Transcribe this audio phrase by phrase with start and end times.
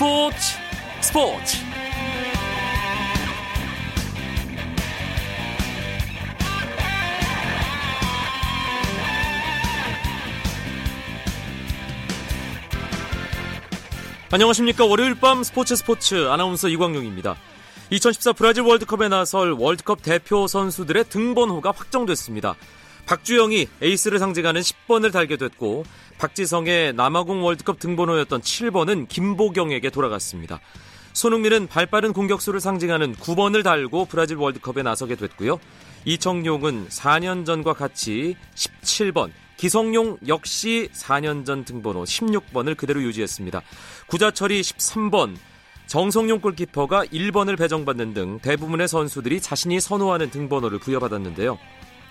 [0.00, 0.36] 스포츠
[1.02, 1.58] 스포츠.
[14.30, 14.86] 안녕하십니까.
[14.86, 17.36] 월요일 밤 스포츠 스포츠 아나운서 이광용입니다.
[17.90, 22.54] 2014 브라질 월드컵에 나설 월드컵 대표 선수들의 등번호가 확정됐습니다
[23.06, 25.84] 박주영이 에이스를 상징하는 10번을 달게 됐고
[26.18, 30.60] 박지성의 남아공 월드컵 등번호였던 7번은 김보경에게 돌아갔습니다.
[31.12, 35.58] 손흥민은 발빠른 공격수를 상징하는 9번을 달고 브라질 월드컵에 나서게 됐고요.
[36.04, 43.60] 이청용은 4년 전과 같이 17번, 기성용 역시 4년 전 등번호 16번을 그대로 유지했습니다.
[44.06, 45.36] 구자철이 13번,
[45.86, 51.58] 정성용 골키퍼가 1번을 배정받는 등 대부분의 선수들이 자신이 선호하는 등번호를 부여받았는데요.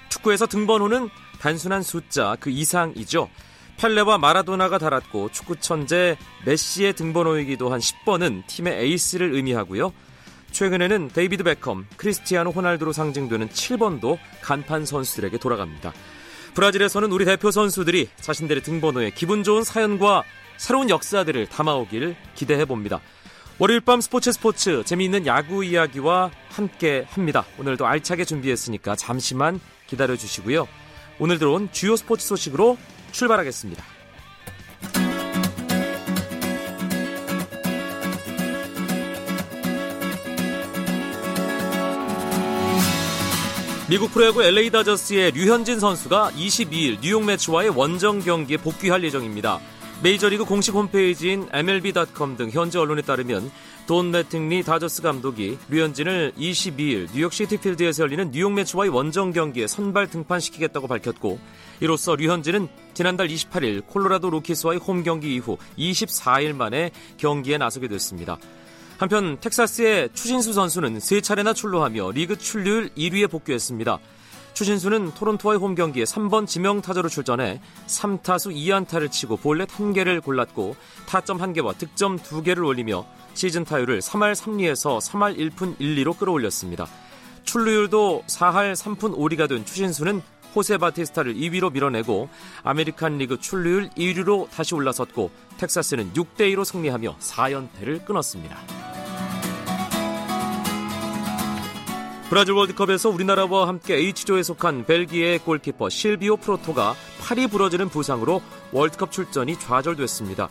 [0.09, 1.09] 축구에서 등번호는
[1.39, 3.29] 단순한 숫자 그 이상이죠.
[3.77, 9.93] 펠레와 마라도나가 달았고 축구 천재 메시의 등번호이기도 한 10번은 팀의 에이스를 의미하고요.
[10.51, 15.93] 최근에는 데이비드 베컴, 크리스티아노 호날두로 상징되는 7번도 간판 선수들에게 돌아갑니다.
[16.55, 20.23] 브라질에서는 우리 대표 선수들이 자신들의 등번호에 기분 좋은 사연과
[20.57, 22.99] 새로운 역사들을 담아오길 기대해 봅니다.
[23.59, 27.45] 월요일 밤 스포츠 스포츠 재미있는 야구 이야기와 함께 합니다.
[27.59, 30.67] 오늘도 알차게 준비했으니까 잠시만 기다려 주시고요.
[31.17, 32.77] 오늘 들어온 주요 스포츠 소식으로
[33.11, 33.83] 출발하겠습니다.
[43.89, 49.59] 미국 프로야구 LA 다저스의 류현진 선수가 22일 뉴욕 메츠와의 원정 경기에 복귀할 예정입니다.
[50.01, 53.51] 메이저리그 공식 홈페이지인 MLB.com 등 현지 언론에 따르면
[53.85, 60.09] 돈 매팅리 다저스 감독이 류현진을 22일 뉴욕 시티 필드에서 열리는 뉴욕 메츠와의 원정 경기에 선발
[60.09, 61.37] 등판시키겠다고 밝혔고
[61.81, 68.37] 이로써 류현진은 지난달 28일 콜로라도 로키스와의 홈 경기 이후 24일 만에 경기에 나서게 됐습니다.
[68.99, 73.99] 한편 텍사스의 추신수 선수는 세 차례나 출루하며 리그 출루율 1위에 복귀했습니다.
[74.59, 80.75] 추신수는 토론토와의 홈 경기에 3번 지명 타자로 출전해 3타수 2안타를 치고 볼넷 1개를 골랐고
[81.07, 83.05] 타점 1개와 득점 2개를 올리며
[83.35, 86.87] 시즌 타율을 3할 3리에서 3할 1푼 1리로 끌어올렸습니다.
[87.45, 90.21] 출루율도 4할 3푼 5리가 된 추신수는
[90.53, 92.27] 호세 바티스타를 2위로 밀어내고
[92.63, 98.57] 아메리칸 리그 출루율 1위로 다시 올라섰고 텍사스는 6대 2로 승리하며 4연패를 끊었습니다.
[102.29, 109.57] 브라질 월드컵에서 우리나라와 함께 H조에 속한 벨기에 골키퍼 실비오 프로토가 팔이 부러지는 부상으로 월드컵 출전이
[109.57, 110.47] 좌절됐습니다.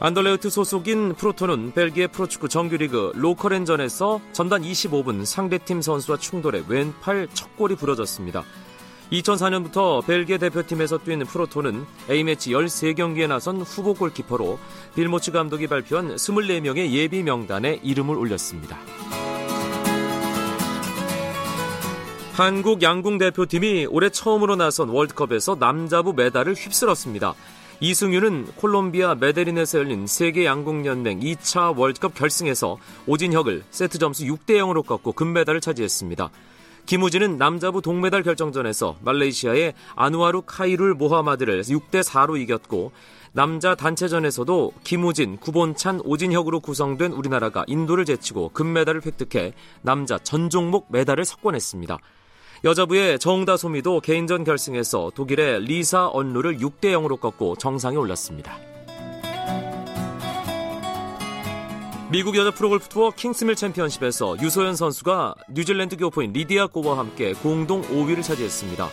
[0.00, 8.42] 안더레흐트 소속인 프로토는 벨기에 프로축구 정규리그 로케런전에서 전반 25분 상대팀 선수와 충돌해 왼팔 척골이 부러졌습니다.
[9.12, 14.58] 2004년부터 벨기에 대표팀에서 뛴 프로토는 A매치 13경기에 나선 후보 골키퍼로
[14.96, 18.78] 빌모츠 감독이 발표한 24명의 예비 명단에 이름을 올렸습니다.
[22.38, 27.34] 한국 양궁 대표팀이 올해 처음으로 나선 월드컵에서 남자부 메달을 휩쓸었습니다.
[27.80, 32.78] 이승윤은 콜롬비아 메데린에서 열린 세계 양궁연맹 2차 월드컵 결승에서
[33.08, 36.30] 오진혁을 세트 점수 6대 0으로 꺾고 금메달을 차지했습니다.
[36.86, 42.92] 김우진은 남자부 동메달 결정전에서 말레이시아의 아누아루 카이룰 모하마드를 6대 4로 이겼고
[43.32, 51.24] 남자 단체전에서도 김우진, 구본찬, 오진혁으로 구성된 우리나라가 인도를 제치고 금메달을 획득해 남자 전 종목 메달을
[51.24, 51.98] 석권했습니다.
[52.64, 58.58] 여자부의 정다 소미도 개인전 결승에서 독일의 리사 언루를 6대 0으로 꺾고 정상에 올랐습니다.
[62.10, 68.22] 미국 여자 프로골프 투어 킹스밀 챔피언십에서 유소연 선수가 뉴질랜드 교포인 리디아 고와 함께 공동 5위를
[68.22, 68.88] 차지했습니다.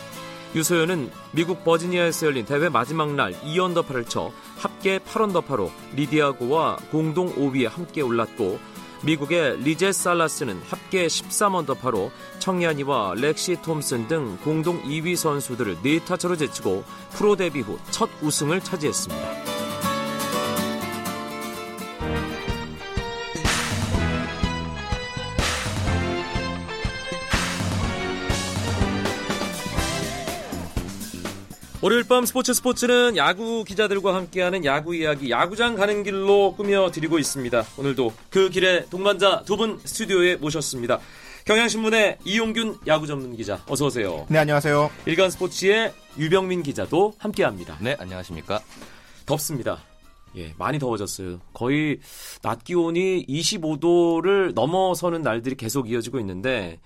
[0.54, 8.00] 유소연은 미국 버지니아에서 열린 대회 마지막 날 2언더파를 쳐 합계 8언더파로 리디아고와 공동 5위에 함께
[8.00, 8.58] 올랐고
[9.02, 17.36] 미국의 리제 살라스는 합계 13언더파로 청야니와 렉시 톰슨 등 공동 2위 선수들을 4타차로 제치고 프로
[17.36, 19.55] 데뷔 후 첫 우승을 차지했습니다.
[31.86, 37.64] 월요일 밤 스포츠 스포츠는 야구 기자들과 함께하는 야구 이야기 야구장 가는 길로 꾸며드리고 있습니다.
[37.78, 40.98] 오늘도 그 길에 동반자 두 분 스튜디오에 모셨습니다.
[41.44, 44.26] 경향신문의 이용균 야구 전문 기자 어서 오세요.
[44.28, 44.90] 네 안녕하세요.
[45.06, 47.78] 일간 스포츠의 유병민 기자도 함께합니다.
[47.80, 48.60] 네 안녕하십니까.
[49.24, 49.78] 덥습니다.
[50.36, 51.38] 예, 많이 더워졌어요.
[51.54, 52.00] 거의
[52.42, 56.80] 낮 기온이 25도를 넘어서는 날들이 계속 이어지고 있는데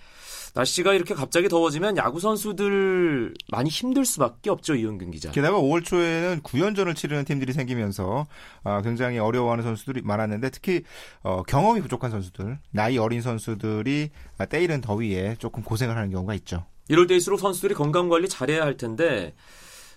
[0.55, 5.31] 날씨가 이렇게 갑자기 더워지면 야구 선수들 많이 힘들 수밖에 없죠 이은균 기자.
[5.31, 8.27] 게다가 5월 초에는 9연전을 치르는 팀들이 생기면서
[8.65, 10.83] 아, 굉장히 어려워하는 선수들이 많았는데 특히
[11.23, 14.11] 어, 경험이 부족한 선수들, 나이 어린 선수들이
[14.49, 16.67] 때이른 더위에 조금 고생을 하는 경우가 있죠.
[16.89, 19.35] 이럴 때일수록 선수들이 건강 관리 잘해야 할 텐데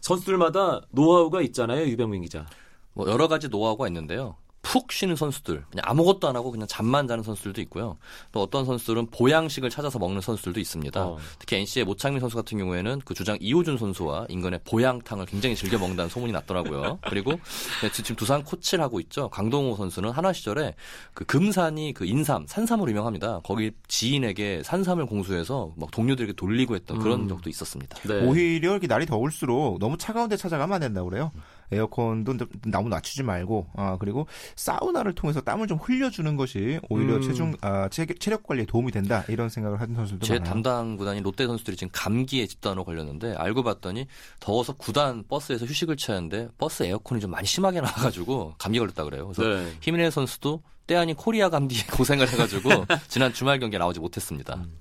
[0.02, 2.46] 선수들마다 노하우가 있잖아요 유병민 기자.
[2.94, 4.36] 뭐 여러 가지 노하우가 있는데요.
[4.64, 7.98] 푹 쉬는 선수들, 그냥 아무것도 안 하고 그냥 잠만 자는 선수들도 있고요.
[8.32, 11.06] 또 어떤 선수들은 보양식을 찾아서 먹는 선수들도 있습니다.
[11.06, 11.18] 어.
[11.38, 16.10] 특히 NC의 모창민 선수 같은 경우에는 그 주장 이호준 선수와 인근의 보양탕을 굉장히 즐겨 먹는다는
[16.10, 16.98] 소문이 났더라고요.
[17.10, 17.34] 그리고
[17.82, 19.30] 네, 지금 두산 코치를 하고 있죠.
[19.30, 20.76] 강동호 선수는 하나 시절에
[21.14, 23.42] 그 금산이 그 인삼, 산삼으로 유명합니다.
[23.44, 27.28] 거기 지인에게 산삼을 공수해서 막 동료들에게 돌리고 했던 그런 음.
[27.28, 28.00] 적도 있었습니다.
[28.08, 28.26] 네.
[28.26, 31.32] 오히려 이렇게 날이 더울수록 너무 차가운 데 찾아가면 안 된다고 그래요.
[31.72, 32.38] 에어컨도
[32.68, 37.22] 너무 낮추지 말고 아 그리고 사우나를 통해서 땀을 좀 흘려주는 것이 오히려 음.
[37.22, 40.50] 체중 아, 체, 력 관리에 도움이 된다 이런 생각을 하는 선수들도 꽤 많아요.
[40.50, 44.08] 담당 구단인 롯데 선수들이 지금 감기에 집단으로 걸렸는데 알고 봤더니
[44.40, 49.28] 더워서 구단 버스에서 휴식을 취하는데 버스 에어컨이 좀 많이 심하게 나와가지고 감기 걸렸다 그래요.
[49.28, 49.74] 그래서 네.
[49.82, 52.70] 히메네스 선수도 때 아닌 코리아 감기에 고생을 해가지고
[53.08, 54.56] 지난 주말 경기에 나오지 못했습니다.
[54.56, 54.78] 음.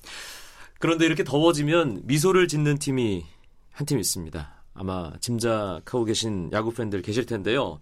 [0.78, 3.24] 그런데 이렇게 더워지면 미소를 짓는 팀이
[3.72, 4.61] 한 팀 있습니다.
[4.74, 7.80] 아마 짐작하고 계신 야구 팬들 계실 텐데요.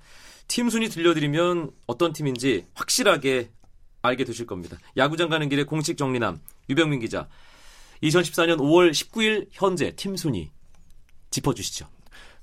[0.49, 3.51] 팀 순위 들려드리면 어떤 팀인지 확실하게
[4.03, 4.79] 알게 되실 겁니다.
[4.97, 7.29] 야구장 가는 길에 공식 정리남 유병민 기자.
[8.03, 10.51] 2014년 5월 19일 현재 팀 순위
[11.31, 11.87] 짚어주시죠.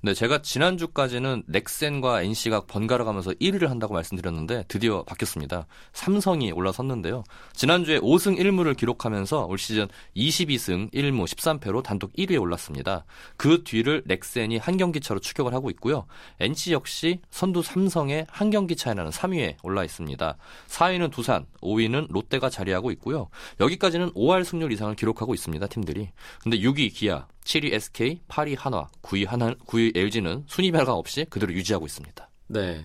[0.01, 5.65] 네, 제가 지난주까지는 넥센과 NC가 번갈아 가면서 1위를 한다고 말씀드렸는데 드디어 바뀌었습니다.
[5.91, 7.23] 삼성이 올라섰는데요.
[7.53, 13.05] 지난주에 5승 1무를 기록하면서 올 시즌 22승 1무 13패로 단독 1위에 올랐습니다.
[13.37, 16.05] 그 뒤를 넥센이 한 경기 차로 추격을 하고 있고요.
[16.41, 20.37] NC 역시 선두 삼성의 한 경기 차이 나는 3위에 올라 있습니다.
[20.67, 23.29] 4위는 두산, 5위는 롯데가 자리하고 있고요.
[23.59, 25.65] 여기까지는 5할 승률 이상을 기록하고 있습니다.
[25.65, 26.09] 팀들이.
[26.43, 31.53] 근데 6위 기아, 7위 SK, 8위 한화, 9위 한화, 9위 LG는 순위 변화 없이 그대로
[31.53, 32.29] 유지하고 있습니다.
[32.47, 32.83] 네.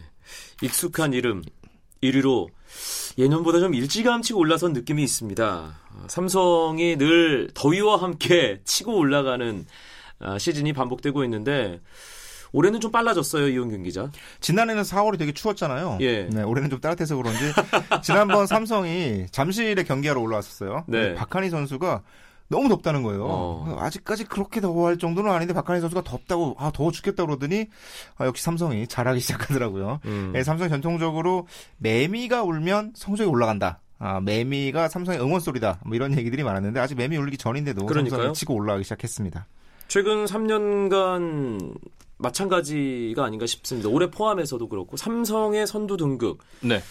[0.63, 1.43] 익숙한 이름
[2.01, 2.47] 1위로
[3.19, 5.81] 예년보다 좀 일찌감치 올라선 느낌이 있습니다.
[6.07, 9.67] 삼성이 늘 더위와 함께 치고 올라가는
[10.21, 11.81] 아, 시즌이 반복되고 있는데
[12.53, 14.13] 올해는 좀 빨라졌어요, 이용균 기자.
[14.41, 15.99] 지난해는 4월이 되게 추웠잖아요.
[16.03, 16.25] 예.
[16.25, 17.45] 네, 올해는 좀 따뜻해서 그런지
[18.03, 20.85] 지난번 삼성이 잠실에 경기하러 올라왔었어요.
[20.87, 21.15] 네.
[21.15, 22.03] 박한희 선수가
[22.53, 23.25] 너무 덥다는 거예요.
[23.25, 23.77] 어.
[23.81, 27.67] 아직까지 그렇게 더워할 정도는 아닌데 박한희 선수가 덥다고 아 더워 죽겠다 그러더니
[28.17, 30.01] 아, 역시 삼성이 잘하기 시작하더라고요.
[30.05, 30.31] 음.
[30.33, 33.81] 네, 삼성이 전통적으로 매미가 울면 성적이 올라간다.
[33.99, 35.81] 아, 매미가 삼성의 응원 소리다.
[35.85, 38.19] 뭐 이런 얘기들이 많았는데 아직 매미 울기 전인데도 그러니까요?
[38.19, 39.47] 삼성이 치고 올라가기 시작했습니다.
[39.89, 41.75] 최근 3년간
[42.19, 43.89] 마찬가지가 아닌가 싶습니다.
[43.89, 46.39] 올해 포함해서도 그렇고 삼성의 선두 등극.
[46.61, 46.83] 네.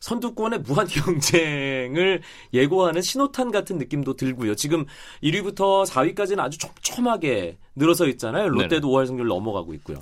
[0.00, 2.22] 선두권의 무한 경쟁을
[2.52, 4.54] 예고하는 신호탄 같은 느낌도 들고요.
[4.54, 4.86] 지금
[5.22, 8.48] 1위부터 4위까지는 아주 촘촘하게 늘어서 있잖아요.
[8.48, 9.98] 롯데도 5할 승률 넘어가고 있고요.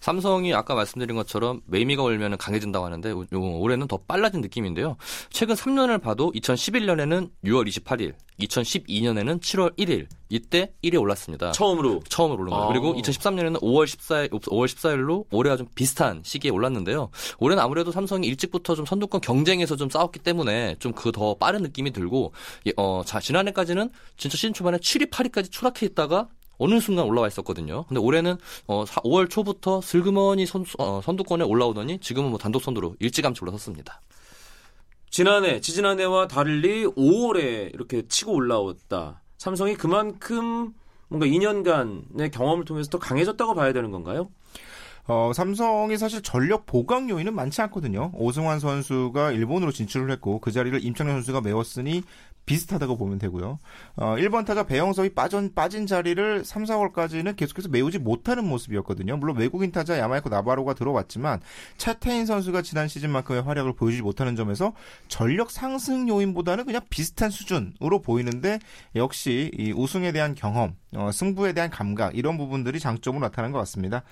[0.00, 4.96] 삼성이 아까 말씀드린 것처럼 매미가 올면 강해진다고 하는데 올해는 더 빨라진 느낌인데요.
[5.30, 11.52] 최근 3년을 봐도 2011년에는 6월 28일, 2012년에는 7월 1일 이때 1위에 올랐습니다.
[11.52, 12.64] 처음으로 처음으로 올른 거예요.
[12.64, 12.68] 아.
[12.68, 17.10] 그리고 2013년에는 5월 14일 5월 14일로 올해와 좀 비슷한 시기에 올랐는데요.
[17.38, 21.92] 올해는 아무래도 삼성이 일찍부터 좀 선두권 경쟁에서 좀 싸웠기 때문에 좀 그 더 빠른 느낌이
[21.92, 22.32] 들고
[22.76, 26.28] 어, 자, 지난해까지는 진짜 시즌 초반에 7위, 8위까지 추락해 있다가
[26.58, 27.84] 어느 순간 올라와 있었거든요.
[27.84, 28.36] 근데 올해는
[28.66, 34.00] 어 5월 초부터 슬그머니 선, 어, 선두권에 올라오더니 지금은 뭐 단독 선두로 일찌감치 올라섰습니다.
[35.10, 39.22] 지난해, 지지난해와 달리 5월에 이렇게 치고 올라왔다.
[39.38, 40.72] 삼성이 그만큼
[41.08, 44.30] 뭔가 2년간의 경험을 통해서 더 강해졌다고 봐야 되는 건가요?
[45.06, 48.10] 어, 삼성이 사실 전력 보강 요인은 많지 않거든요.
[48.14, 52.02] 오승환 선수가 일본으로 진출을 했고 그 자리를 임창현 선수가 메웠으니
[52.46, 53.58] 비슷하다고 보면 되고요.
[53.96, 59.16] 어, 1번 타자 배영석이 빠진, 빠진 자리를 3, 4월까지는 계속해서 메우지 못하는 모습이었거든요.
[59.16, 61.40] 물론 외국인 타자 야마이코 나바로가 들어왔지만
[61.76, 64.74] 차태인 선수가 지난 시즌만큼의 활약을 보여주지 못하는 점에서
[65.08, 68.58] 전력 상승 요인보다는 그냥 비슷한 수준으로 보이는데
[68.94, 74.02] 역시 이 우승에 대한 경험, 어, 승부에 대한 감각 이런 부분들이 장점으로 나타난 것 같습니다.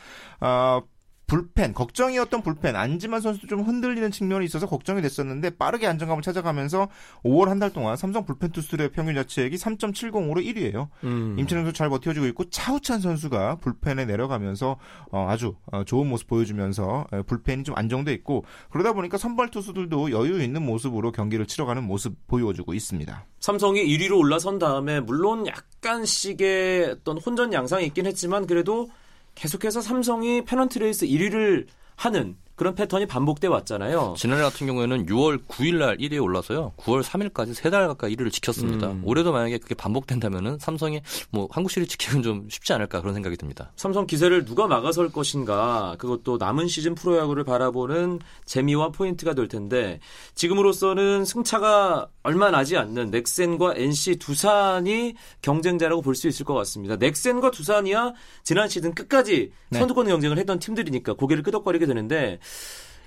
[0.41, 0.83] 어,
[1.27, 6.89] 불펜, 걱정이었던 불펜, 안지만 선수도 좀 흔들리는 측면이 있어서 걱정이 됐었는데 빠르게 안정감을 찾아가면서
[7.25, 10.89] 5월 한 달 동안 삼성 불펜 투수들의 평균 자책이 3.70으로 1위예요.
[11.05, 11.37] 음.
[11.39, 14.79] 임창용 선수 잘 버텨주고 있고 차우찬 선수가 불펜에 내려가면서
[15.13, 20.43] 어, 아주 어, 좋은 모습 보여주면서 불펜이 좀 안정돼 있고 그러다 보니까 선발 투수들도 여유
[20.43, 23.25] 있는 모습으로 경기를 치러가는 모습 보여주고 있습니다.
[23.39, 28.89] 삼성이 1위로 올라선 다음에 물론 약간씩의 어떤 혼전 양상이 있긴 했지만 그래도
[29.35, 34.15] 계속해서 삼성이 페넌트 레이스 1위를 하는 그런 패턴이 반복돼 왔잖아요.
[34.17, 36.73] 지난해 같은 경우에는 6월 9일 날 1위에 올라서요.
[36.77, 38.89] 9월 3일까지 세 달 가까이 1위를 지켰습니다.
[38.91, 39.03] 음.
[39.05, 43.73] 올해도 만약에 그게 반복된다면은 삼성이 뭐 한국 시리즈 지키는 좀 쉽지 않을까 그런 생각이 듭니다.
[43.77, 50.01] 삼성 기세를 누가 막아설 것인가 그것도 남은 시즌 프로야구를 바라보는 재미와 포인트가 될 텐데
[50.35, 56.97] 지금으로서는 승차가 얼마 나지 않는 넥센과 NC 두산이 경쟁자라고 볼 수 있을 것 같습니다.
[56.97, 58.13] 넥센과 두산이야
[58.45, 59.79] 지난 시즌 끝까지 네.
[59.79, 62.39] 선두권 경쟁을 했던 팀들이니까 고개를 끄덕거리게 되는데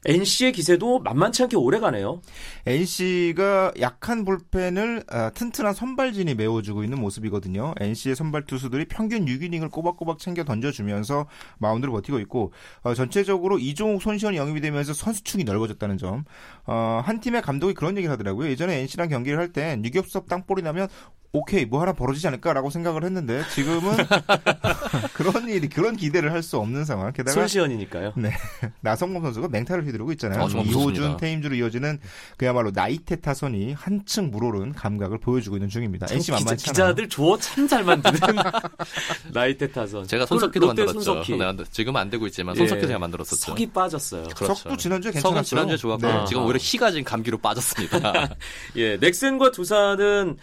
[0.06, 2.22] NC의 기세도 만만치 않게 오래 가네요.
[2.68, 7.74] NC가 약한 불펜을 아, 튼튼한 선발진이 메워주고 있는 모습이거든요.
[7.80, 11.26] NC의 선발 투수들이 평균 6이닝을 꼬박꼬박 챙겨 던져주면서
[11.58, 16.24] 마운드를 버티고 있고 어, 전체적으로 이종욱 손시현이 영입이 되면서 선수층이 넓어졌다는 점.
[16.68, 18.50] 어, 한 팀의 감독이 그런 얘기를 하더라고요.
[18.50, 20.88] 예전에 NC랑 경기를 할때 유격수업 땅볼이 나면
[21.32, 23.98] 오케이 뭐 하나 벌어지지 않을까라고 생각을 했는데 지금은
[25.14, 27.12] 그런 일이 그런 기대를 할 수 없는 상황.
[27.12, 28.14] 게다가 손시현이니까요.
[28.18, 28.32] 네.
[28.82, 30.44] 나성범 선수가 맹타를 휘두르고 있잖아요.
[30.44, 31.18] 아, 정말 이호준.
[31.18, 32.00] 태임주로 이어지는
[32.38, 36.06] 그야말로 나이테 타선이 한층 물오른 감각을 보여주고 있는 중입니다.
[36.12, 36.74] NC 기자, 만만치 않아요.
[36.74, 38.20] 기자들 주어 참 잘 만드는
[39.34, 40.06] 나이테 타선.
[40.08, 41.02] 제가 손석희도 만들었죠.
[41.02, 41.38] 손석희.
[41.38, 42.60] 네, 지금 안 되고 있지만 예.
[42.60, 43.38] 손석희 제가 만들었었죠.
[43.42, 44.24] 석이 빠졌어요.
[44.36, 44.54] 그렇죠.
[44.54, 45.44] 석도 지난주에 괜찮았어요.
[45.44, 46.26] 지난주에 좋았고 네.
[46.28, 48.36] 지금 오히려 희가 지금 감기로 빠졌습니다.
[48.76, 50.38] 예, 넥센과 두산은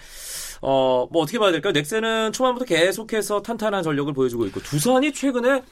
[0.62, 1.73] 어, 뭐 어떻게 봐야 될까요?
[1.73, 5.62] 넥센은 초반부터 계속해서 탄탄한 전력을 보여주고 있고 두산이 최근에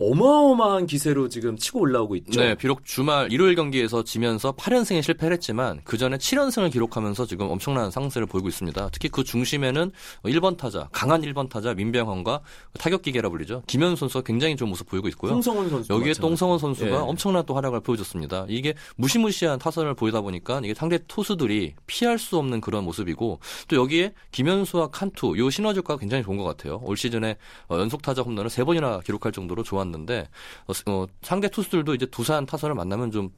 [0.00, 2.40] 어마어마한 기세로 지금 치고 올라오고 있죠.
[2.40, 7.90] 네, 비록 주말 일요일 경기에서 지면서 8연승에 실패를 했지만 그 전에 7연승을 기록하면서 지금 엄청난
[7.90, 8.90] 상승세를 보이고 있습니다.
[8.92, 9.90] 특히 그 중심에는
[10.24, 12.40] 1번 타자, 강한 1번 타자 민병헌과
[12.78, 13.64] 타격 기계라 불리죠.
[13.66, 15.32] 김현 선수가 굉장히 좋은 모습 보이고 있고요.
[15.32, 16.94] 홍성훈 선수 여기에 똥성원 선수가 예.
[16.94, 18.46] 엄청난 또 활약을 보여줬습니다.
[18.48, 24.12] 이게 무시무시한 타선을 보이다 보니까 이게 상대 투수들이 피할 수 없는 그런 모습이고 또 여기에
[24.30, 26.80] 김현수와 칸투 요 시너지 효과가 굉장히 좋은 것 같아요.
[26.84, 27.36] 올 시즌에
[27.68, 30.28] 어, 연속 타자 홈런을 세 번이나 기록할 정도로 좋았는 데
[30.66, 33.30] 어, 어, 상대 투수들도 이제 두산 타선을 만나면 좀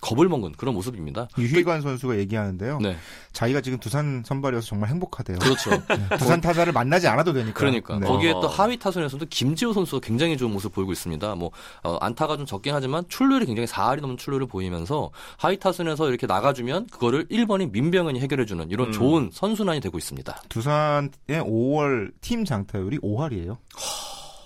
[0.00, 1.28] 겁을 먹은 그런 모습입니다.
[1.36, 2.78] 유희관 선수가 얘기하는데요.
[2.80, 2.96] 네,
[3.32, 5.38] 자기가 지금 두산 선발이어서 정말 행복하대요.
[5.38, 5.70] 그렇죠.
[5.70, 7.54] 네, 두산 타자를 만나지 않아도 되니까.
[7.54, 8.06] 그러니까 네.
[8.06, 8.40] 거기에 어.
[8.40, 11.34] 또 하위 타선에서도 김지호 선수가 굉장히 좋은 모습 보이고 있습니다.
[11.34, 11.50] 뭐
[11.82, 16.88] 어, 안타가 좀 적긴 하지만 출루율이 굉장히 4할이 넘는 출루를 보이면서 하위 타선에서 이렇게 나가주면
[16.88, 18.92] 그거를 1번이 민병헌이 해결해주는 이런 음.
[18.92, 20.42] 좋은 선순환이 되고 있습니다.
[20.48, 23.56] 두산의 5월 팀 장타율이 5할이에요.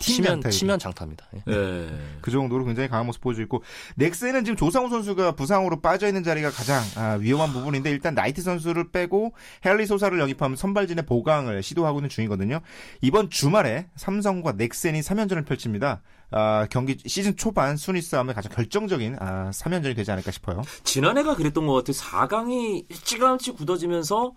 [0.03, 0.57] 팀 치면 장타율이.
[0.57, 1.27] 치면 장타입니다.
[1.49, 1.53] 예.
[1.53, 1.91] 예.
[2.21, 3.63] 그 정도로 굉장히 강한 모습 보여주고 있고
[3.97, 8.91] 넥센은 지금 조상우 선수가 부상으로 빠져 있는 자리가 가장 아, 위험한 부분인데 일단 나이트 선수를
[8.91, 9.33] 빼고
[9.65, 12.61] 헨리 소사를 영입하면 선발진의 보강을 시도하고 있는 중이거든요.
[13.01, 16.03] 이번 주말에 삼성과 넥센이 3연전을 펼칩니다.
[16.35, 20.63] 아, 경기 시즌 초반 순위 싸움의 가장 결정적인 아, 3연전이 되지 않을까 싶어요.
[20.85, 21.93] 지난해가 그랬던 것 같아요.
[21.95, 24.33] 4강이 일찌감치 굳어지면서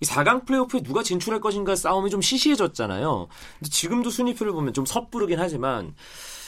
[0.00, 3.28] 이 4강 플레이오프에 누가 진출할 것인가 싸움이 좀 시시해졌잖아요.
[3.58, 5.94] 근데 지금도 순위표를 보면 좀 섣부르긴 하지만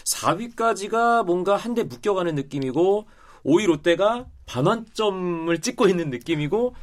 [0.04, 3.06] 4위까지가 뭔가 한 대 묶여가는 느낌이고
[3.44, 6.74] 5위 롯데가 반환점을 찍고 있는 느낌이고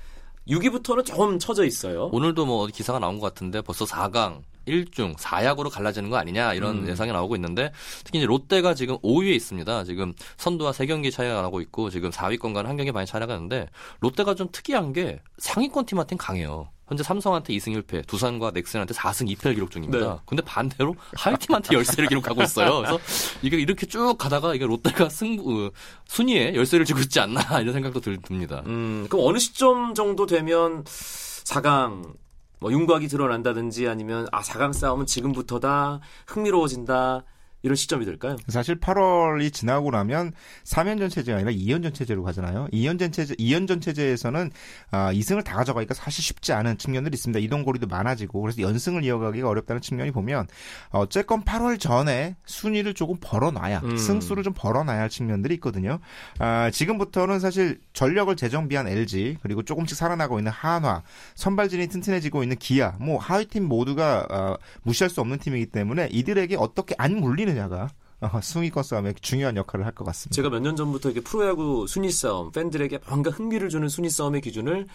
[0.47, 2.09] 6위부터는 좀 처져 있어요.
[2.13, 6.87] 오늘도 뭐 기사가 나온 것 같은데 벌써 4강 1중 4약으로 갈라지는 거 아니냐 이런 음.
[6.87, 7.71] 예상이 나오고 있는데
[8.03, 9.83] 특히 이제 롯데가 지금 5위에 있습니다.
[9.85, 13.67] 지금 선두와 3경기 차이가 나고 있고 지금 4위권과는 한 경기 많이 차이가 나는데
[13.99, 16.69] 롯데가 좀 특이한 게 상위권 팀한테는 강해요.
[16.87, 20.13] 현재 삼성한테 2승 1패, 두산과 넥센한테 4승 2패를 기록 중입니다.
[20.13, 20.19] 네.
[20.25, 22.77] 근데 반대로 하위팀한테 열세를 기록하고 있어요.
[22.77, 22.99] 그래서
[23.41, 25.71] 이게 이렇게 쭉 가다가 이게 롯데가 승부 어,
[26.05, 28.63] 순위에 열세를 지고 있지 않나 이런 생각도 들, 듭니다.
[28.67, 32.13] 음, 그럼 어느 시점 정도 되면 4강
[32.59, 35.99] 뭐 윤곽이 드러난다든지 아니면 아 4강 싸움은 지금부터다.
[36.27, 37.23] 흥미로워진다
[37.63, 38.35] 이런 시점이 될까요?
[38.47, 40.33] 사실 8월이 지나고 나면
[40.63, 42.67] 3연전 체제가 아니라 2연전 체제로 가잖아요.
[42.71, 44.51] 2연전 체제, 2연전 체제에서는
[44.91, 47.39] 아, 2승을 다 가져가기가 사실 쉽지 않은 측면들이 있습니다.
[47.39, 50.47] 이동 거리도 많아지고 그래서 연승을 이어가기가 어렵다는 측면이 보면
[50.89, 53.97] 어쨌건 8월 전에 순위를 조금 벌어놔야 음.
[53.97, 55.99] 승수를 좀 벌어놔야 할 측면들이 있거든요.
[56.39, 61.01] 아, 지금부터는 사실 전력을 재정비한 LG 그리고 조금씩 살아나고 있는 한화
[61.35, 66.93] 선발진이 튼튼해지고 있는 기아 뭐 하위팀 모두가 어, 무시할 수 없는 팀이기 때문에 이들에게 어떻게
[66.97, 67.89] 안 물리 느냐가
[68.19, 70.35] 어, 승위권 싸움에 중요한 역할을 할 것 같습니다.
[70.35, 74.87] 제가 몇 년 전부터 이렇게 프로야구 순위 싸움 팬들에게 뭔가 흥미를 주는 순위 싸움의 기준을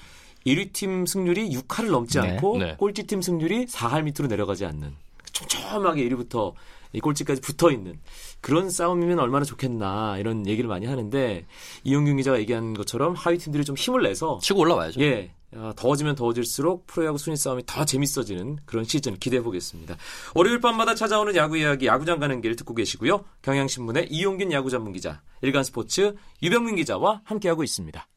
[0.46, 2.30] 1위 팀 승률이 6할을 넘지 네.
[2.32, 2.74] 않고 네.
[2.76, 4.92] 꼴찌 팀 승률이 4할 밑으로 내려가지 않는
[5.32, 6.52] 촘촘하게 1위부터
[6.94, 7.98] 이 꼴찌까지 붙어 있는
[8.40, 11.46] 그런 싸움이면 얼마나 좋겠나 이런 얘기를 많이 하는데
[11.84, 15.00] 이용균 기자가 얘기한 것처럼 하위 팀들이 좀 힘을 내서 치고 올라와야죠.
[15.00, 15.32] 예.
[15.54, 19.96] 어, 더워지면 더워질수록 프로야구 순위 싸움이 더 재밌어지는 그런 시즌 기대해 보겠습니다.
[20.34, 23.24] 월요일 밤마다 찾아오는 야구 이야기 야구장 가는 길 듣고 계시고요.
[23.42, 28.08] 경향신문의 이용균 야구 전문 기자, 일간스포츠 유병민 기자와 함께하고 있습니다.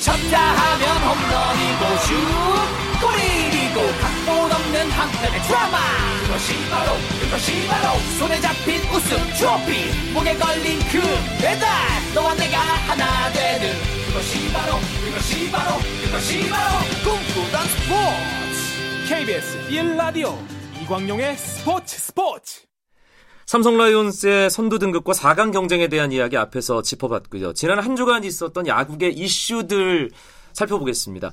[0.00, 5.78] 쳤다 하면 홈런이고 슛 골이고 각본 없는 한 편의 드라마
[6.22, 11.00] 그것이 바로 그것이 바로 손에 잡힌 우승 트로피 목에 걸린 그
[11.40, 11.68] 배달
[12.14, 14.74] 너와 내가 하나 되는 그것이 바로
[15.04, 20.34] 그것이 바로 그것이 바로 꿈꾸던 스포츠 KBS 1라디오
[20.82, 22.62] 이광용의 스포츠 스포츠
[23.44, 27.52] 삼성 라이온스의 선두 등극과 4강 경쟁에 대한 이야기 앞에서 짚어봤고요.
[27.52, 30.10] 지난 한 주간 있었던 야구계 이슈들
[30.54, 31.30] 살펴보겠습니다.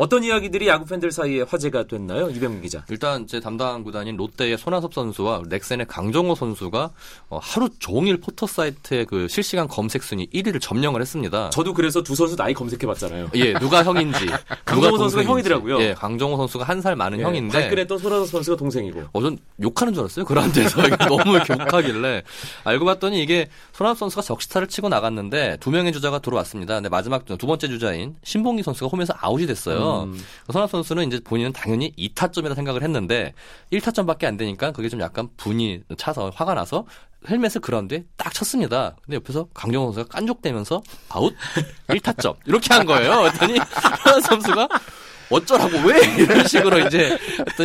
[0.00, 2.30] 어떤 이야기들이 야구 팬들 사이에 화제가 됐나요?
[2.30, 2.84] 이병민 기자.
[2.88, 6.90] 일단 제 담당 구단인 롯데의 손아섭 선수와 넥센의 강정호 선수가
[7.30, 11.50] 어, 하루 종일 포털 사이트의 그 실시간 검색 순위 1위를 점령을 했습니다.
[11.50, 13.30] 저도 그래서 두 선수 나이 검색해 봤잖아요.
[13.34, 14.26] 예, 누가 형인지.
[14.64, 15.24] 강정호 누가 선수가.
[15.24, 15.80] 형이더라고요.
[15.82, 17.60] 예, 강정호 선수가 한 살 많은 예, 형인데.
[17.60, 19.02] 발끈했던 손아섭 선수가 동생이고.
[19.12, 20.24] 어, 전 욕하는 줄 알았어요.
[20.26, 20.80] 그런 데서.
[21.08, 22.22] 너무 이렇게 욕하길래.
[22.62, 26.74] 알고 봤더니 이게 손아섭 선수가 적시타를 치고 나갔는데 두 명의 주자가 들어왔습니다.
[26.74, 29.78] 근데 마지막 두 번째 주자인 신본기 선수가 홈에서 아웃이 됐어요.
[29.78, 29.87] 음.
[30.52, 33.34] 손아섭 선수는 이제 본인은 당연히 2타점이라 생각을 했는데
[33.72, 36.86] 1타점밖에 안 되니까 그게 좀 약간 분이 차서 화가 나서
[37.28, 38.96] 헬멧을 그라운드에 딱 쳤습니다.
[39.04, 41.34] 근데 옆에서 강정호 선수가 깐족대면서 아웃
[41.88, 43.22] 1타점 이렇게 한 거예요.
[43.22, 43.58] 그랬더니
[44.04, 44.68] 손아섭 선수가
[45.30, 47.16] 어쩌라고 왜 이런 식으로 이제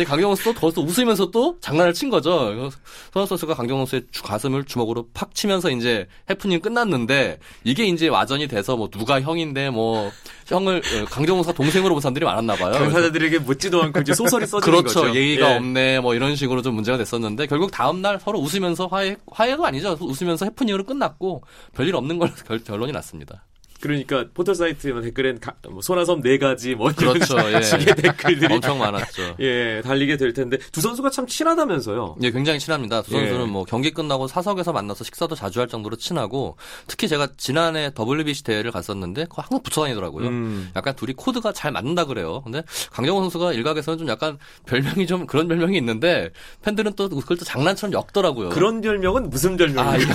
[0.06, 2.70] 강정호 선수 또 웃으면서 또 장난을 친 거죠.
[3.12, 8.48] 손아섭 선수가 강정호 선수의 주- 가슴을 주먹으로 팍 치면서 이제 해프닝 끝났는데 이게 이제 와전이
[8.48, 10.10] 돼서 뭐 누가 형인데 뭐
[10.46, 12.72] 형을 어, 강정호 선수가 동생으로 본 사람들이 많았나 봐요.
[12.72, 15.00] 당사자들에게 묻지도 않고 이제 소설이 써지는 그렇죠.
[15.02, 15.14] 거죠.
[15.14, 15.56] 예의가 예.
[15.56, 16.00] 없네.
[16.00, 19.96] 뭐 이런 식으로 좀 문제가 됐었는데 결국 다음 날 서로 웃으면서 화해 화해가 아니죠.
[20.00, 21.42] 웃으면서 해프닝으로 끝났고
[21.74, 23.44] 별일 없는 걸로 결, 결론이 났습니다.
[23.80, 27.36] 그러니까 포털 사이트 댓글엔 가- 뭐 소나섬 네 가지 뭐 이런 그렇죠.
[27.52, 27.94] 예.
[27.94, 29.36] 댓글들이 엄청 많았죠.
[29.40, 32.16] 예 달리게 될 텐데 두 선수가 참 친하다면서요.
[32.22, 33.02] 예, 굉장히 친합니다.
[33.02, 33.50] 두 선수는 예.
[33.50, 38.70] 뭐 경기 끝나고 사석에서 만나서 식사도 자주 할 정도로 친하고 특히 제가 지난해 WBC 대회를
[38.70, 40.28] 갔었는데 그거 항상 붙어 다니더라고요.
[40.28, 40.70] 음.
[40.76, 42.40] 약간 둘이 코드가 잘 맞는다 그래요.
[42.42, 42.62] 근데
[42.92, 46.30] 강정호 선수가 일각에서는 좀 약간 별명이 좀 그런 별명이 있는데
[46.62, 48.48] 팬들은 또 그걸 또 장난처럼 엮더라고요.
[48.50, 50.10] 그런 별명은 무슨 별명이에요?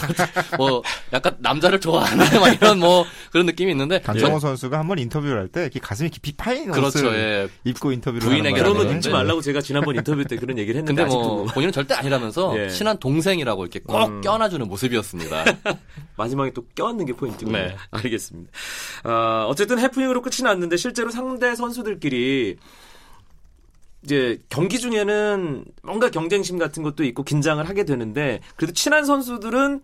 [0.51, 0.82] 아, 뭐
[1.13, 5.48] 약간 남자를 좋아하는 막 이런 뭐 그런 느낌 이 있는데 강정호 선수가 한번 인터뷰를 할
[5.50, 7.00] 때 이렇게 가슴이 깊이 파인 그렇죠.
[7.00, 7.50] 옷을 예.
[7.63, 9.13] 입고 인터뷰를 부인에게 그런 옷 입지 네.
[9.13, 12.70] 말라고 제가 지난번 인터뷰 때 그런 얘기를 했는데 근데 아직도 뭐 본인은 절대 아니라면서 예.
[12.70, 14.22] 친한 동생이라고 이렇게 꼭 음.
[14.22, 15.46] 껴안아주는 모습이었습니다.
[16.18, 17.58] 마지막에 또 껴안는 게 포인트군요.
[17.58, 17.76] 네.
[17.91, 18.52] 알겠습니다.
[19.04, 22.58] 아, 어쨌든 해프닝으로 끝이 났는데 실제로 상대 선수들끼리
[24.04, 29.82] 이제 경기 중에는 뭔가 경쟁심 같은 것도 있고 긴장을 하게 되는데 그래도 친한 선수들은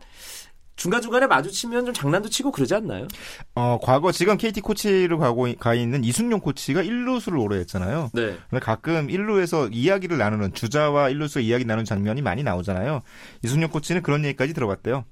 [0.76, 3.08] 중간중간에 마주치면 좀 장난도 치고 그러지 않나요?
[3.56, 8.10] 어, 과거 지금 KT 코치를 가고 가 있는 이승용 코치가 1루수를 오래 했잖아요.
[8.14, 8.38] 네.
[8.50, 13.02] 근데 가끔 1루에서 이야기를 나누는 주자와 1루수가 이야기 나누는 장면이 많이 나오잖아요.
[13.44, 15.06] 이승용 코치는 그런 얘기까지 들어봤대요.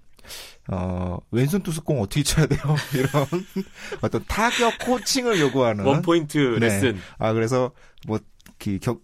[0.72, 2.62] 어, 왼손 투수공 어떻게 쳐야 돼요?
[2.96, 3.28] 이런
[4.02, 6.68] 어떤 타격 코칭을 요구하는 원 포인트 네.
[6.68, 7.00] 레슨.
[7.18, 7.72] 아 그래서
[8.08, 8.20] 뭐
[8.64, 9.02] 그 격,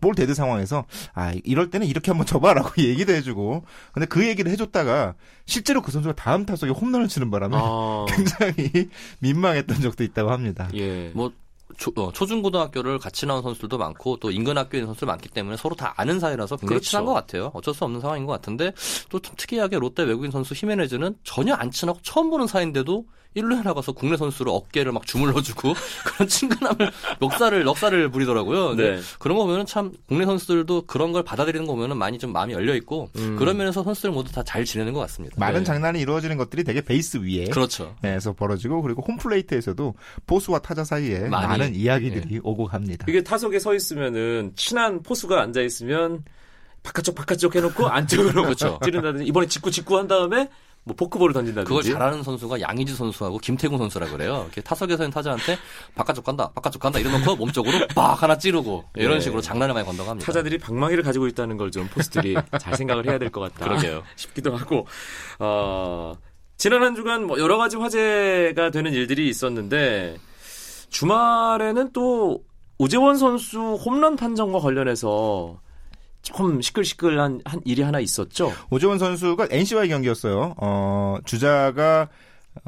[0.00, 0.84] 볼 데드 상황에서
[1.14, 5.14] 아 이럴 때는 이렇게 한번 쳐봐라고 얘기도 해주고 근데 그 얘기를 해줬다가
[5.46, 8.88] 실제로 그 선수가 다음 타석에 홈런을 치는 바람에 아, 굉장히
[9.20, 10.68] 민망했던 적도 있다고 합니다.
[10.74, 11.10] 예.
[11.14, 11.32] 뭐
[11.76, 15.74] 초, 어, 초중고등학교를 같이 나온 선수들도 많고 또 인근 학교에 있는 선수들 많기 때문에 서로
[15.74, 16.90] 다 아는 사이라서 굉장히 그렇죠.
[16.90, 17.50] 친한 것 같아요.
[17.54, 18.72] 어쩔 수 없는 상황인 것 같은데
[19.08, 24.16] 또좀 특이하게 롯데 외국인 선수 히메네즈는 전혀 안 친하고 처음 보는 사이인데도 1루에 나가서 국내
[24.16, 26.90] 선수를 어깨를 막 주물러주고 그런 친근함을
[27.20, 28.74] 넉살을 넉살을 부리더라고요.
[28.74, 28.98] 네.
[29.18, 32.74] 그런 거 보면 참 국내 선수들도 그런 걸 받아들이는 거 보면 많이 좀 마음이 열려
[32.74, 33.36] 있고 음.
[33.36, 35.36] 그런 면에서 선수들 모두 다 잘 지내는 것 같습니다.
[35.38, 35.64] 많은 네.
[35.64, 37.94] 장난이 이루어지는 것들이 되게 베이스 위에 그렇죠.
[38.02, 39.94] 에서 벌어지고 그리고 홈플레이트에서도
[40.26, 43.06] 보수와 타자 사이에 많이, 많은 이야기들이 오고 갑니다.
[43.08, 46.24] 이게 타석에 서 있으면은 친한 포수가 앉아 있으면
[46.82, 48.80] 바깥쪽 바깥쪽 해놓고 안쪽으로 그렇죠.
[48.84, 50.48] 찌른다든지 이번에 직구 직구 한 다음에
[50.84, 54.42] 뭐 포크볼을 던진다든지 그걸 잘하는 선수가 양의지 선수하고 김태gun 선수라 그래요.
[54.46, 55.58] 이렇게 타석에서 있는 타자한테
[55.94, 59.20] 바깥쪽 간다, 바깥쪽 간다 이러놓고 몸쪽으로 빡 하나 찌르고 이런 네.
[59.20, 60.26] 식으로 장난을 많이 건다고 합니다.
[60.26, 63.64] 타자들이 방망이를 가지고 있다는 걸 좀 포스들이 잘 생각을 해야 될 것 같다.
[63.68, 64.02] 그러게요.
[64.16, 64.86] 싶기도 하고
[65.38, 66.14] 어,
[66.56, 70.16] 지난 한 주간 뭐 여러 가지 화제가 되는 일들이 있었는데
[70.88, 72.40] 주말에는 또
[72.78, 75.60] 오재원 선수 홈런 판정과 관련해서
[76.30, 78.52] 조금 시끌시끌한 한 일이 하나 있었죠.
[78.70, 80.54] 오재원 선수가 NC와의 경기였어요.
[80.58, 82.08] 어, 주자가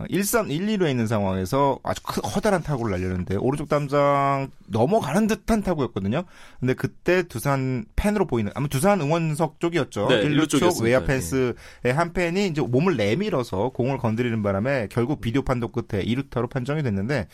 [0.09, 5.63] 1, 3, 1, 2루에 있는 상황에서 아주 크, 커다란 타구를 날렸는데 오른쪽 담장 넘어가는 듯한
[5.63, 6.23] 타구였거든요.
[6.61, 10.09] 근데 그때 두산 팬으로 보이는 아마 두산 응원석 쪽이었죠.
[10.09, 11.55] 네, 1루 일루 쪽 외야 펜스의
[11.95, 17.27] 한 팬이 이제 몸을 내밀어서 공을 건드리는 바람에 결국 비디오 판독 끝에 2루타로 판정이 됐는데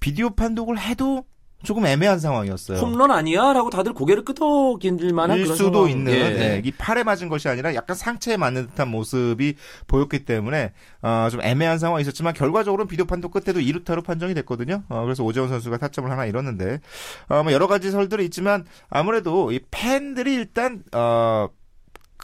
[0.00, 1.24] 비디오 판독을 해도
[1.64, 2.78] 조금 애매한 상황이었어요.
[2.78, 5.90] 홈런 아니야라고 다들 고개를 끄덕일 만한 일 그런 수도 상황.
[5.90, 6.30] 있는 예.
[6.30, 9.54] 네, 이 팔에 맞은 것이 아니라 약간 상체에 맞는 듯한 모습이
[9.86, 10.72] 보였기 때문에
[11.02, 14.82] 어, 좀 애매한 상황이 있었지만 결과적으로는 비디오 판독 끝에도 2루타로 판정이 됐거든요.
[14.88, 16.80] 어, 그래서 오재원 선수가 타점을 하나 잃었는데
[17.28, 21.48] 어, 뭐 여러 가지 설들이 있지만 아무래도 이 팬들이 일단 어,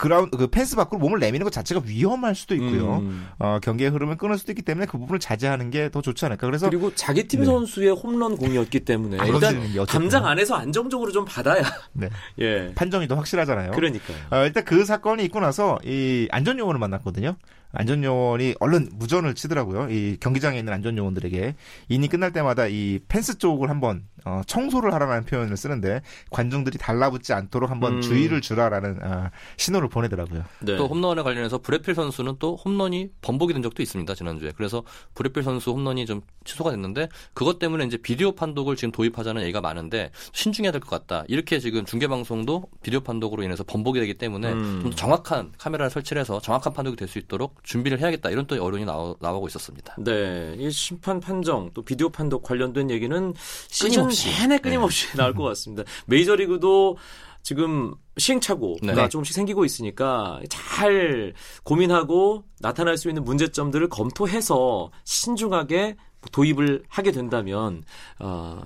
[0.01, 2.97] 그라운드 그 펜스 밖으로 몸을 내미는 것 자체가 위험할 수도 있고요.
[2.97, 3.27] 음.
[3.37, 6.47] 어, 경기의 흐름을 끊을 수도 있기 때문에 그 부분을 자제하는 게 더 좋지 않을까.
[6.47, 7.45] 그래서 그리고 자기 팀 네.
[7.45, 9.85] 선수의 홈런 공이었기 때문에 아, 일단 어쨌든.
[9.85, 12.09] 담장 안에서 안정적으로 좀 받아야 네,
[12.39, 13.71] 예 판정이 더 확실하잖아요.
[13.71, 14.17] 그러니까요.
[14.31, 17.35] 어, 일단 그 사건이 있고 나서 이 안전 요원을 만났거든요.
[17.73, 19.89] 안전요원이 얼른 무전을 치더라고요.
[19.89, 21.55] 이 경기장에 있는 안전요원들에게
[21.89, 27.71] 이닝 끝날 때마다 이 펜스 쪽을 한번 어, 청소를 하라는 표현을 쓰는데 관중들이 달라붙지 않도록
[27.71, 28.01] 한번 음.
[28.01, 30.43] 주의를 주라라는 아, 신호를 보내더라고요.
[30.59, 30.75] 네.
[30.77, 34.83] 또 홈런에 관련해서 브레필 선수는 또 홈런이 번복이 된 적도 있습니다 지난주에 그래서
[35.15, 40.11] 브레필 선수 홈런이 좀 취소가 됐는데 그것 때문에 이제 비디오 판독을 지금 도입하자는 얘기가 많은데
[40.33, 44.79] 신중해야 될 것 같다 이렇게 지금 중계 방송도 비디오 판독으로 인해서 번복이 되기 때문에 음.
[44.83, 48.85] 좀 정확한 카메라를 설치를 해서 정확한 판독이 될 수 있도록 준비를 해야겠다 이런 또 여론이
[48.85, 49.95] 나오, 나오고 있었습니다.
[49.99, 53.33] 네, 이 심판 판정 또 비디오 판독 관련된 얘기는
[53.67, 54.29] 시즌 끊임없이.
[54.39, 55.83] 내내 끊임없이 나올 것 같습니다.
[56.07, 56.97] 메이저리그도
[57.43, 59.09] 지금 시행착오가 네.
[59.09, 65.97] 조금씩 생기고 있으니까 잘 고민하고 나타날 수 있는 문제점들을 검토해서 신중하게
[66.31, 67.83] 도입을 하게 된다면
[68.19, 68.61] 어,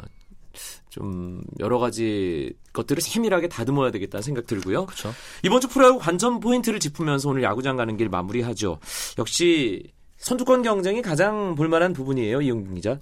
[0.95, 4.85] 좀 여러 가지 것들을 세밀하게 다듬어야 되겠다는 생각 들고요.
[4.85, 5.11] 그렇죠.
[5.43, 8.79] 이번 주 프로야구 관전 포인트를 짚으면서 오늘 야구장 가는 길 마무리하죠.
[9.17, 12.97] 역시 선두권 경쟁이 가장 볼만한 부분이에요, 이용균 기자.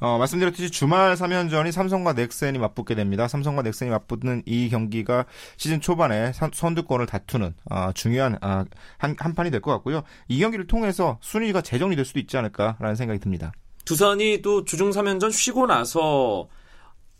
[0.00, 3.28] 어, 말씀드렸듯이 주말 3연전이 삼성과 넥센이 맞붙게 됩니다.
[3.28, 5.24] 삼성과 넥센이 맞붙는 이 경기가
[5.56, 8.64] 시즌 초반에 선- 선두권을 다투는 아, 중요한 아,
[8.98, 10.02] 한, 한 판이 될 것 같고요.
[10.26, 13.52] 이 경기를 통해서 순위가 재정리될 수도 있지 않을까라는 생각이 듭니다.
[13.84, 16.48] 두산이 또 주중 3연전 쉬고 나서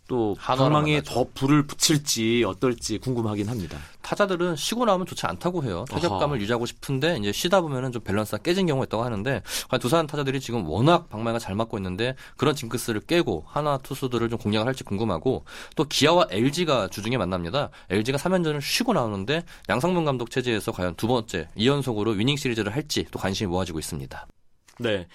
[0.07, 1.01] 또 방망이에.
[1.05, 3.77] 더 불을 붙일지 어떨지 궁금하긴 합니다.
[4.01, 5.85] 타자들은 쉬고 나면 좋지 않다고 해요.
[5.89, 6.41] 타격감을 아하.
[6.41, 9.41] 유지하고 싶은데 이제 쉬다 보면은 좀 밸런스가 깨진 경우가 있다고 하는데
[9.81, 14.67] 두산 타자들이 지금 워낙 방망이가 잘 맞고 있는데 그런 징크스를 깨고 하나 투수들을 좀 공략을
[14.67, 15.43] 할지 궁금하고
[15.75, 17.69] 또 기아와 LG가 주중에 만납니다.
[17.89, 23.19] LG가 3연전을 쉬고 나오는데 양상문 감독 체제에서 과연 두 번째 2연속으로 위닝 시리즈를 할지 또
[23.19, 24.27] 관심이 모아지고 있습니다.
[24.79, 25.07] 네.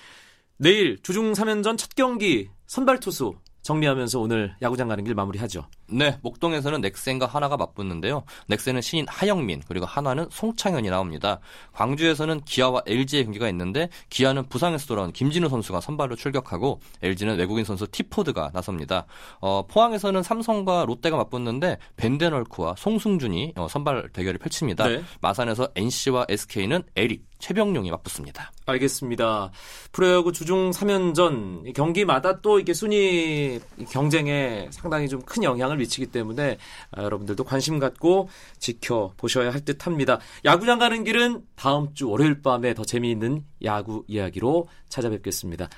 [0.58, 5.64] 내일 주중 3연전 첫 경기 선발 투수 정리하면서 오늘 야구장 가는 길 마무리하죠.
[5.92, 8.22] 네, 목동에서는 넥센과 하나가 맞붙는데요.
[8.46, 11.40] 넥센은 신인 하영민, 그리고 하나는 송창현이 나옵니다.
[11.72, 17.86] 광주에서는 기아와 LG의 경기가 있는데 기아는 부상에서 돌아온 김진우 선수가 선발로 출격하고 LG는 외국인 선수
[17.88, 19.06] 티포드가 나섭니다.
[19.40, 24.88] 어, 포항에서는 삼성과 롯데가 맞붙는데 벤데널크와 송승준이 어, 선발 대결을 펼칩니다.
[24.88, 25.02] 네.
[25.20, 28.52] 마산에서 NC와 SK는 에릭, 최병용이 맞붙습니다.
[28.66, 29.50] 알겠습니다.
[29.90, 33.58] 프로야구 주중 3연전 경기마다 또 이게 순위
[33.90, 36.58] 경쟁에 상당히 좀 큰 영향을 미치기 때문에
[36.92, 40.18] 아, 여러분들도 관심 갖고 지켜보셔야 할 듯합니다.
[40.44, 45.68] 야구장 가는 길은 다음 주 월요일 밤에 더 재미있는 야구 이야기로 찾아뵙겠습니다.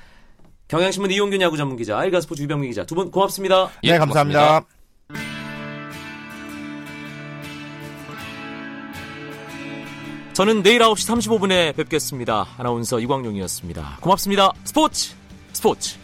[0.68, 3.70] 경향신문 이용균 야구 전문 기자, 알가스포츠 유병민 기자 두 분 고맙습니다.
[3.84, 4.64] 예, 네, 감사합니다.
[10.32, 12.46] 저는 내일 9시 35분에 뵙겠습니다.
[12.58, 13.98] 아나운서 이광용이었습니다.
[14.00, 14.52] 고맙습니다.
[14.64, 15.14] 스포츠
[15.52, 16.03] 스포츠